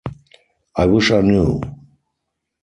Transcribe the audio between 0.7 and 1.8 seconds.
I wish I knew.